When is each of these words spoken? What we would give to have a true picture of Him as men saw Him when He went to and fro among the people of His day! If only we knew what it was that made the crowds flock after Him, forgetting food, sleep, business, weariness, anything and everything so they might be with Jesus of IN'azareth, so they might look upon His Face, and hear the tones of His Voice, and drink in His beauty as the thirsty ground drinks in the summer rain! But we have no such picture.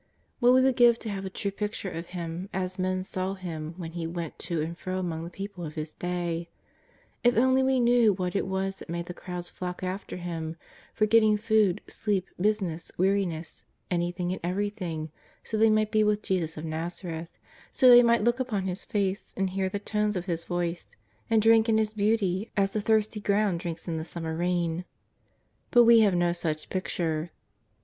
What 0.39 0.53
we 0.55 0.61
would 0.61 0.77
give 0.77 0.97
to 0.97 1.09
have 1.11 1.25
a 1.25 1.29
true 1.29 1.51
picture 1.51 1.91
of 1.91 2.07
Him 2.07 2.49
as 2.51 2.79
men 2.79 3.03
saw 3.03 3.35
Him 3.35 3.75
when 3.77 3.91
He 3.91 4.07
went 4.07 4.39
to 4.39 4.59
and 4.59 4.75
fro 4.75 4.97
among 4.97 5.23
the 5.23 5.29
people 5.29 5.63
of 5.63 5.75
His 5.75 5.93
day! 5.93 6.49
If 7.23 7.37
only 7.37 7.61
we 7.61 7.79
knew 7.79 8.13
what 8.13 8.35
it 8.35 8.47
was 8.47 8.77
that 8.77 8.89
made 8.89 9.05
the 9.05 9.13
crowds 9.13 9.51
flock 9.51 9.83
after 9.83 10.17
Him, 10.17 10.57
forgetting 10.95 11.37
food, 11.37 11.81
sleep, 11.87 12.27
business, 12.39 12.91
weariness, 12.97 13.63
anything 13.91 14.31
and 14.31 14.41
everything 14.43 15.11
so 15.43 15.55
they 15.55 15.69
might 15.69 15.91
be 15.91 16.03
with 16.03 16.23
Jesus 16.23 16.57
of 16.57 16.65
IN'azareth, 16.65 17.37
so 17.69 17.87
they 17.87 18.01
might 18.01 18.23
look 18.23 18.39
upon 18.39 18.63
His 18.65 18.83
Face, 18.83 19.35
and 19.37 19.51
hear 19.51 19.69
the 19.69 19.77
tones 19.77 20.15
of 20.15 20.25
His 20.25 20.45
Voice, 20.45 20.95
and 21.29 21.43
drink 21.43 21.69
in 21.69 21.77
His 21.77 21.93
beauty 21.93 22.51
as 22.57 22.71
the 22.71 22.81
thirsty 22.81 23.19
ground 23.19 23.59
drinks 23.59 23.87
in 23.87 23.97
the 23.97 24.03
summer 24.03 24.35
rain! 24.35 24.83
But 25.69 25.83
we 25.83 25.99
have 25.99 26.15
no 26.15 26.31
such 26.31 26.69
picture. 26.71 27.29